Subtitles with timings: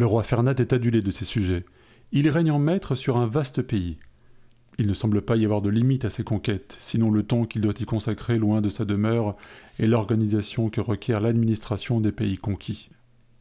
[0.00, 1.66] Le roi Fernand est adulé de ses sujets.
[2.10, 3.98] Il règne en maître sur un vaste pays.
[4.78, 7.60] Il ne semble pas y avoir de limite à ses conquêtes, sinon le temps qu'il
[7.60, 9.36] doit y consacrer loin de sa demeure
[9.78, 12.88] et l'organisation que requiert l'administration des pays conquis.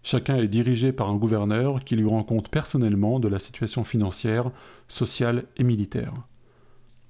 [0.04, 4.52] Chacun est dirigé par un gouverneur qui lui rend compte personnellement de la situation financière,
[4.89, 6.12] sociale et militaire.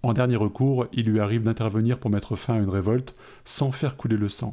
[0.04, 3.98] En dernier recours, il lui arrive d'intervenir pour mettre fin à une révolte sans faire
[3.98, 4.52] couler le sang.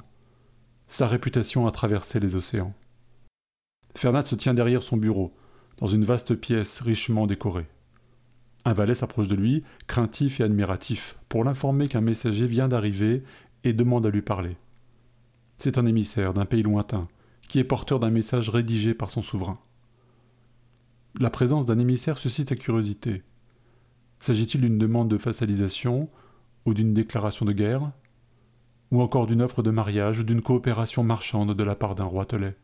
[0.89, 2.73] Sa réputation a traversé les océans.
[3.97, 5.33] Fernand se tient derrière son bureau,
[5.79, 7.67] dans une vaste pièce richement décorée.
[8.67, 13.23] Un valet s'approche de lui, craintif et admiratif, pour l'informer qu'un messager vient d'arriver
[13.65, 14.59] et demande à lui parler.
[15.57, 17.09] C'est un émissaire d'un pays lointain,
[17.49, 19.59] qui est porteur d'un message rédigé par son souverain.
[21.19, 23.23] La présence d'un émissaire suscite la curiosité.
[24.19, 26.11] S'agit-il d'une demande de facialisation
[26.67, 27.93] ou d'une déclaration de guerre
[28.91, 32.27] Ou encore d'une offre de mariage ou d'une coopération marchande de la part d'un roi
[32.27, 32.59] telet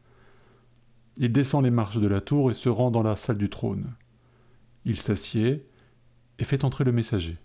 [1.16, 3.94] Il descend les marches de la tour et se rend dans la salle du trône.
[4.84, 5.66] Il s'assied
[6.38, 7.38] et fait entrer le messager.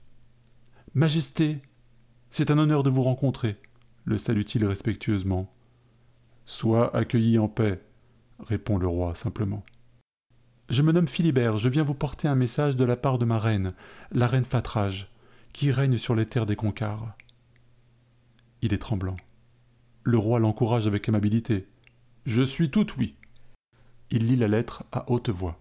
[0.94, 1.62] Majesté,
[2.30, 3.58] c'est un honneur de vous rencontrer,
[4.06, 5.54] le salue-t-il respectueusement.
[6.46, 7.82] Sois accueilli en paix,
[8.40, 9.64] répond le roi simplement.
[10.70, 13.40] Je me nomme Philibert, je viens vous porter un message de la part de ma
[13.40, 13.74] reine,
[14.12, 15.12] la reine Fatrage,
[15.54, 17.16] qui règne sur les terres des Concards.
[18.62, 19.18] Il est tremblant.
[20.04, 21.68] Le roi l'encourage avec amabilité.
[22.26, 23.16] Je suis tout oui.
[24.10, 25.60] Il lit la lettre à haute voix.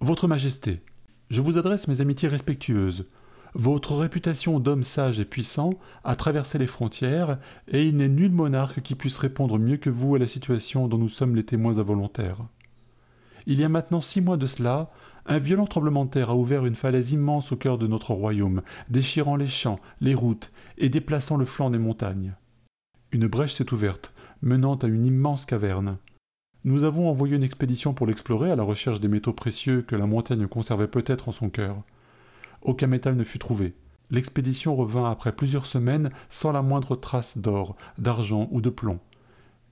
[0.00, 0.80] Votre Majesté,
[1.28, 3.10] je vous adresse mes amitiés respectueuses.
[3.52, 8.80] Votre réputation d'homme sage et puissant a traversé les frontières, et il n'est nul monarque
[8.80, 12.46] qui puisse répondre mieux que vous à la situation dont nous sommes les témoins involontaires.
[13.46, 14.90] Il y a maintenant six mois de cela,
[15.26, 18.62] un violent tremblement de terre a ouvert une falaise immense au cœur de notre royaume,
[18.88, 22.34] déchirant les champs, les routes et déplaçant le flanc des montagnes.
[23.12, 25.98] Une brèche s'est ouverte, menant à une immense caverne.
[26.64, 30.06] Nous avons envoyé une expédition pour l'explorer à la recherche des métaux précieux que la
[30.06, 31.76] montagne conservait peut-être en son cœur.
[32.62, 33.74] Aucun métal ne fut trouvé.
[34.10, 38.98] L'expédition revint après plusieurs semaines sans la moindre trace d'or, d'argent ou de plomb.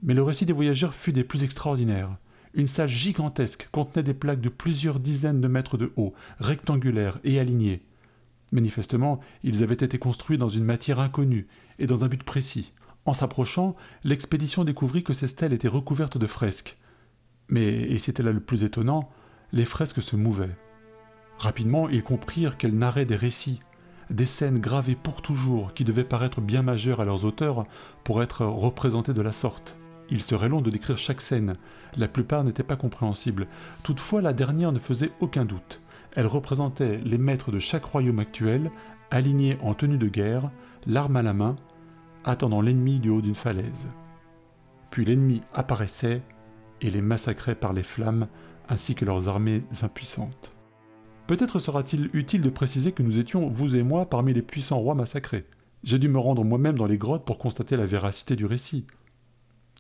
[0.05, 2.17] Mais le récit des voyageurs fut des plus extraordinaires.
[2.55, 7.41] Une salle gigantesque contenait des plaques de plusieurs dizaines de mètres de haut, rectangulaires et
[7.41, 7.83] alignées.
[8.53, 11.49] Manifestement, ils avaient été construits dans une matière inconnue
[11.81, 12.73] et dans un but précis.
[13.07, 16.77] En s'approchant, l'expédition découvrit que ces stèles étaient recouvertes de fresques.
[17.49, 19.09] Mais, et c'était là le plus étonnant,
[19.53, 20.57] les fresques se mouvaient.
[21.39, 23.61] Rapidement, ils comprirent qu'elles narraient des récits,
[24.11, 27.67] des scènes gravées pour toujours qui devaient paraître bien majeures à leurs auteurs
[28.03, 29.77] pour être représentées de la sorte.
[30.11, 31.55] Il serait long de décrire chaque scène,
[31.97, 33.47] la plupart n'étaient pas compréhensibles,
[33.83, 35.81] toutefois la dernière ne faisait aucun doute.
[36.15, 38.71] Elle représentait les maîtres de chaque royaume actuel,
[39.11, 40.51] alignés en tenue de guerre,
[40.87, 41.57] l'arme à la main,
[42.27, 43.89] attendant l'ennemi du haut d'une falaise.
[44.91, 46.23] Puis l'ennemi apparaissait
[46.81, 48.29] et les massacrait par les flammes
[48.69, 50.53] ainsi que leurs armées impuissantes.
[51.27, 54.95] Peut-être sera-t-il utile de préciser que nous étions, vous et moi, parmi les puissants rois
[54.95, 55.47] massacrés.
[55.83, 58.87] J'ai dû me rendre moi-même dans les grottes pour constater la véracité du récit.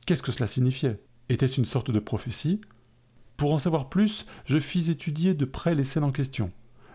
[0.07, 1.01] Qu'est-ce que cela signifiait?
[1.28, 2.61] Était-ce une sorte de prophétie?
[3.37, 6.53] Pour en savoir plus, je fis étudier de près les scènes en question.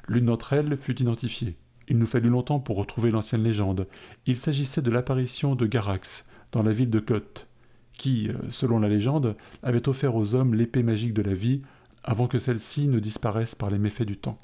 [0.08, 1.58] L'une d'entre elles fut identifiée.
[1.92, 3.86] Il nous fallut longtemps pour retrouver l'ancienne légende.
[4.26, 7.50] Il s'agissait de l'apparition de Garax, dans la ville de Koth,
[7.92, 11.64] qui, euh, selon la légende, avait offert aux hommes l'épée magique de la vie
[12.06, 14.40] avant que celle-ci ne disparaisse par les méfaits du temps.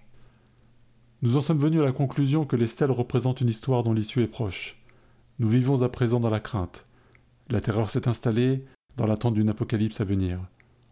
[1.22, 4.24] Nous en sommes venus à la conclusion que les stèles représentent une histoire dont l'issue
[4.24, 4.84] est proche.
[5.40, 6.86] Nous vivons à présent dans la crainte.
[7.50, 8.66] La terreur s'est installée
[8.97, 10.41] dans l'attente d'une apocalypse à venir.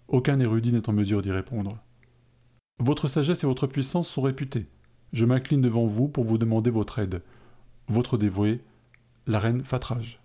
[0.08, 1.80] Aucun érudit n'est en mesure d'y répondre.
[2.80, 4.68] Votre sagesse et votre puissance sont réputées.
[5.16, 7.24] Je m'incline devant vous pour vous demander votre aide.
[7.88, 8.60] Votre dévoué,
[9.28, 10.20] la reine Fatrage.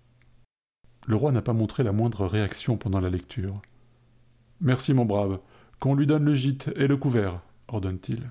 [1.06, 3.62] Le roi n'a pas montré la moindre réaction pendant la lecture.
[4.60, 5.38] Merci, mon brave,
[5.78, 8.30] qu'on lui donne le gîte et le couvert, ordonne-t-il.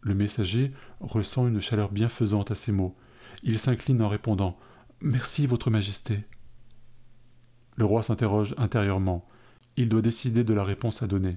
[0.00, 2.96] Le messager ressent une chaleur bienfaisante à ces mots.
[3.44, 4.58] Il s'incline en répondant
[5.02, 6.24] Merci, Votre Majesté.
[7.76, 9.24] Le roi s'interroge intérieurement.
[9.76, 11.36] Il doit décider de la réponse à donner.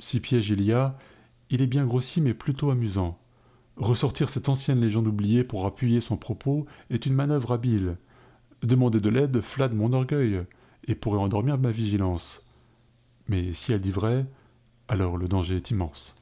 [0.00, 0.98] Si piège il y a,
[1.48, 3.18] il est bien grossier mais plutôt amusant.
[3.76, 7.98] Ressortir cette ancienne légende oubliée pour appuyer son propos est une manœuvre habile.
[8.62, 10.42] Demander de l'aide flatte mon orgueil
[10.86, 12.42] et pourrait endormir ma vigilance.
[13.28, 14.24] Mais si elle dit vrai,
[14.88, 16.14] alors le danger est immense.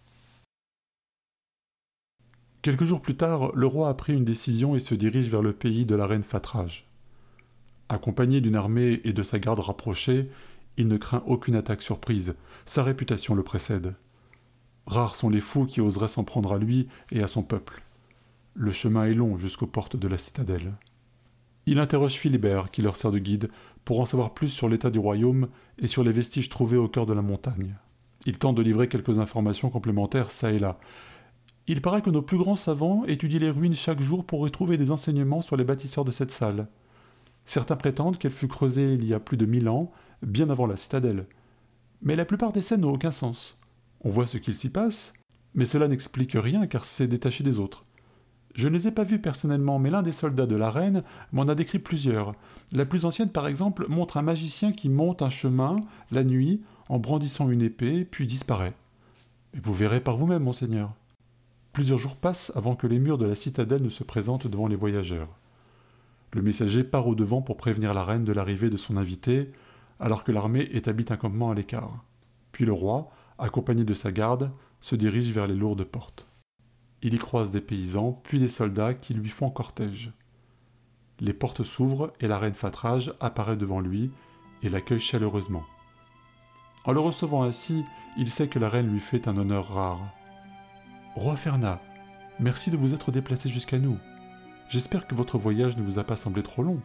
[2.62, 5.52] Quelques jours plus tard, le roi a pris une décision et se dirige vers le
[5.52, 6.88] pays de la reine Fatrage.
[7.88, 10.30] Accompagné d'une armée et de sa garde rapprochée,
[10.76, 12.34] il ne craint aucune attaque surprise,
[12.64, 13.94] sa réputation le précède.
[14.86, 17.82] Rares sont les fous qui oseraient s'en prendre à lui et à son peuple.
[18.54, 20.74] Le chemin est long jusqu'aux portes de la citadelle.
[21.66, 23.50] Il interroge Philibert, qui leur sert de guide,
[23.84, 25.48] pour en savoir plus sur l'état du royaume
[25.78, 27.76] et sur les vestiges trouvés au cœur de la montagne.
[28.26, 30.78] Il tente de livrer quelques informations complémentaires ça et là.
[31.66, 34.76] Il paraît que nos plus grands savants étudient les ruines chaque jour pour y trouver
[34.76, 36.68] des enseignements sur les bâtisseurs de cette salle.
[37.46, 39.90] Certains prétendent qu'elle fut creusée il y a plus de mille ans,
[40.22, 41.26] bien avant la citadelle.
[42.02, 43.56] Mais la plupart des scènes n'ont aucun sens.
[44.04, 45.14] On voit ce qu'il s'y passe,
[45.54, 47.84] mais cela n'explique rien car c'est détaché des autres.
[48.54, 51.02] Je ne les ai pas vus personnellement, mais l'un des soldats de la reine
[51.32, 52.32] m'en a décrit plusieurs.
[52.70, 55.80] La plus ancienne, par exemple, montre un magicien qui monte un chemin,
[56.12, 58.74] la nuit, en brandissant une épée, puis disparaît.
[59.54, 60.94] Et vous verrez par vous-même, monseigneur.
[61.72, 64.76] Plusieurs jours passent avant que les murs de la citadelle ne se présentent devant les
[64.76, 65.36] voyageurs.
[66.32, 69.50] Le messager part au devant pour prévenir la reine de l'arrivée de son invité,
[69.98, 72.04] alors que l'armée établit un campement à l'écart.
[72.52, 74.50] Puis le roi, accompagné de sa garde,
[74.80, 76.26] se dirige vers les lourdes portes.
[77.02, 80.12] Il y croise des paysans, puis des soldats qui lui font cortège.
[81.20, 84.10] Les portes s'ouvrent et la reine Fatrage apparaît devant lui
[84.62, 85.64] et l'accueille chaleureusement.
[86.84, 87.84] En le recevant ainsi,
[88.16, 90.12] il sait que la reine lui fait un honneur rare.
[91.14, 91.80] Roi Ferna,
[92.40, 93.98] merci de vous être déplacé jusqu'à nous.
[94.68, 96.80] J'espère que votre voyage ne vous a pas semblé trop long.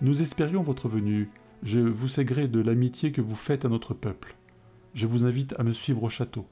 [0.00, 1.30] Nous espérions votre venue.
[1.62, 4.36] Je vous sais gré de l'amitié que vous faites à notre peuple.
[4.94, 6.46] Je vous invite à me suivre au château.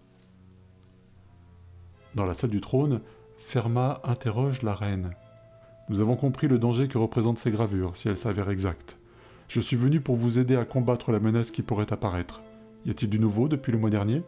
[2.14, 3.00] Dans la salle du trône,
[3.36, 5.10] Ferma interroge la reine.
[5.88, 8.98] Nous avons compris le danger que représentent ces gravures, si elles s'avèrent exactes.
[9.48, 12.42] Je suis venu pour vous aider à combattre la menace qui pourrait apparaître.
[12.84, 14.22] Y a-t-il du nouveau depuis le mois dernier?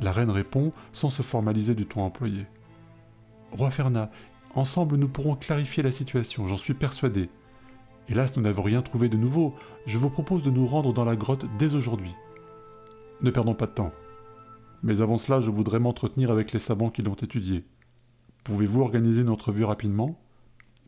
[0.00, 2.46] La reine répond sans se formaliser du ton employé.
[3.52, 4.10] Roi Ferna,
[4.54, 7.28] ensemble nous pourrons clarifier la situation, j'en suis persuadé.
[8.08, 9.54] Hélas, nous n'avons rien trouvé de nouveau.
[9.84, 12.14] Je vous propose de nous rendre dans la grotte dès aujourd'hui.
[13.22, 13.92] Ne perdons pas de temps.
[14.82, 17.64] Mais avant cela, je voudrais m'entretenir avec les savants qui l'ont étudié.
[18.44, 20.20] Pouvez-vous organiser une entrevue rapidement?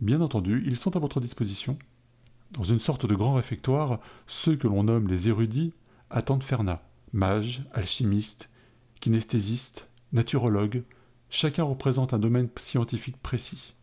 [0.01, 1.77] Bien entendu, ils sont à votre disposition.
[2.53, 3.99] Dans une sorte de grand réfectoire,
[4.29, 5.75] ceux que l'on nomme les érudits
[6.11, 6.83] attendent Ferna,
[7.13, 8.51] mage, alchimiste,
[9.01, 10.85] kinesthésiste, naturologue,
[11.31, 13.75] chacun représente un domaine scientifique précis.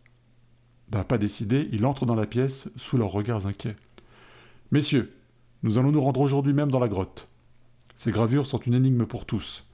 [0.89, 3.75] D'un pas décidé, il entre dans la pièce sous leurs regards inquiets.
[4.71, 5.13] Messieurs,
[5.63, 7.27] nous allons nous rendre aujourd'hui même dans la grotte.
[7.95, 9.65] Ces gravures sont une énigme pour tous.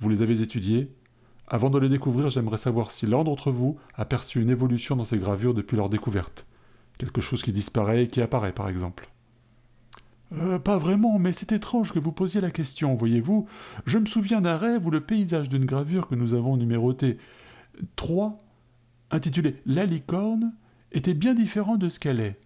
[0.00, 0.90] Vous les avez étudiées
[1.46, 5.04] Avant de les découvrir, j'aimerais savoir si l'un d'entre vous a perçu une évolution dans
[5.04, 6.46] ces gravures depuis leur découverte.
[6.98, 9.08] Quelque chose qui disparaît et qui apparaît, par exemple.
[10.32, 13.46] Euh, pas vraiment, mais c'est étrange que vous posiez la question, voyez-vous.
[13.84, 17.18] Je me souviens d'un rêve où le paysage d'une gravure que nous avons numérotée
[17.96, 18.36] 3,
[19.10, 20.54] intitulé La licorne,
[20.92, 22.38] était bien différent de ce qu'elle est.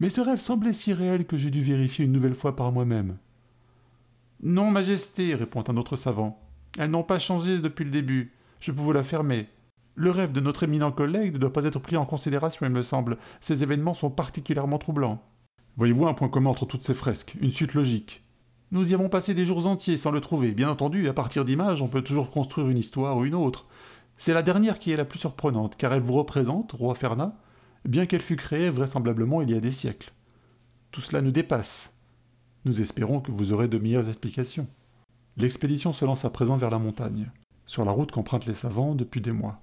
[0.00, 3.18] Mais ce rêve semblait si réel que j'ai dû vérifier une nouvelle fois par moi-même.
[4.42, 6.40] Non, Majesté, répond un autre savant.
[6.78, 8.32] Elles n'ont pas changé depuis le début.
[8.58, 9.48] Je peux vous l'affirmer.
[9.94, 12.82] Le rêve de notre éminent collègue ne doit pas être pris en considération, il me
[12.82, 13.18] semble.
[13.40, 15.22] Ces événements sont particulièrement troublants.
[15.76, 18.22] Voyez-vous un point commun entre toutes ces fresques, une suite logique.
[18.72, 20.52] Nous y avons passé des jours entiers sans le trouver.
[20.52, 23.66] Bien entendu, à partir d'images, on peut toujours construire une histoire ou une autre.
[24.22, 27.38] C'est la dernière qui est la plus surprenante, car elle vous représente, roi Ferna,
[27.86, 30.12] bien qu'elle fût créée vraisemblablement il y a des siècles.
[30.90, 31.94] Tout cela nous dépasse.
[32.66, 34.66] Nous espérons que vous aurez de meilleures explications.
[35.38, 37.30] L'expédition se lance à présent vers la montagne,
[37.64, 39.62] sur la route qu'empruntent les savants depuis des mois.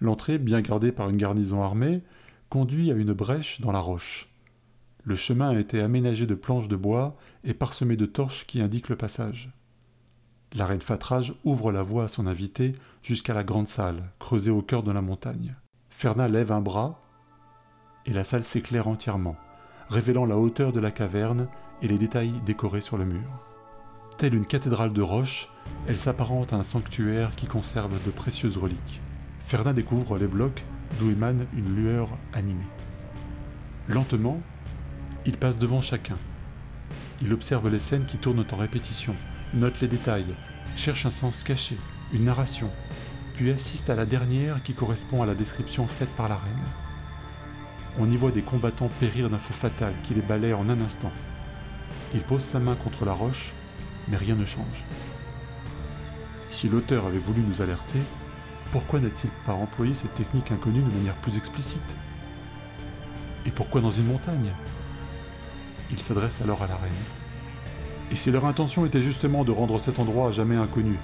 [0.00, 2.02] L'entrée, bien gardée par une garnison armée,
[2.48, 4.28] conduit à une brèche dans la roche.
[5.04, 8.88] Le chemin a été aménagé de planches de bois et parsemé de torches qui indiquent
[8.88, 9.52] le passage.
[10.56, 14.62] La reine Fatrage ouvre la voie à son invité jusqu'à la grande salle, creusée au
[14.62, 15.54] cœur de la montagne.
[15.90, 16.98] Ferna lève un bras
[18.06, 19.36] et la salle s'éclaire entièrement,
[19.90, 21.48] révélant la hauteur de la caverne
[21.82, 23.28] et les détails décorés sur le mur.
[24.16, 25.50] Telle une cathédrale de roche,
[25.88, 29.02] elle s'apparente à un sanctuaire qui conserve de précieuses reliques.
[29.40, 30.64] Ferdinand découvre les blocs
[30.98, 32.64] d'où émane une lueur animée.
[33.88, 34.40] Lentement,
[35.26, 36.16] il passe devant chacun.
[37.20, 39.14] Il observe les scènes qui tournent en répétition,
[39.56, 40.34] note les détails,
[40.74, 41.78] cherche un sens caché,
[42.12, 42.70] une narration,
[43.34, 46.64] puis assiste à la dernière qui correspond à la description faite par la reine.
[47.98, 51.12] On y voit des combattants périr d'un feu fatal qui les balaie en un instant.
[52.14, 53.54] Il pose sa main contre la roche
[54.08, 54.84] mais rien ne change.
[56.48, 58.00] Si l'auteur avait voulu nous alerter,
[58.72, 61.96] pourquoi n'a-t-il pas employé cette technique inconnue de manière plus explicite?
[63.44, 64.52] Et pourquoi dans une montagne?
[65.90, 66.92] Il s'adresse alors à la reine.
[68.10, 70.98] Et si leur intention était justement de rendre cet endroit à jamais inconnu,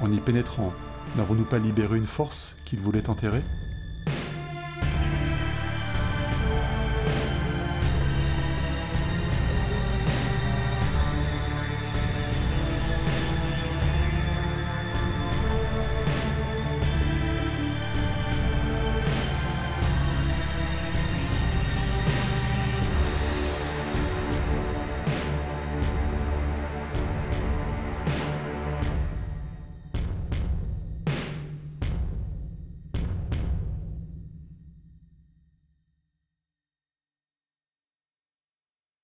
[0.00, 0.72] en y pénétrant,
[1.16, 3.42] n'avons-nous pas libéré une force qu'ils voulaient enterrer?